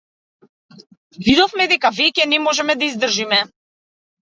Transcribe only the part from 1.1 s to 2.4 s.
Видовме дека веќе